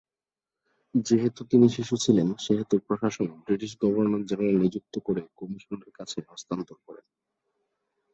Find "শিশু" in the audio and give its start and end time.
1.69-1.95